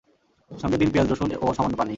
[0.51, 1.89] সঙ্গে দিন পেঁয়াজ-রসুন ও সামান্য পানি।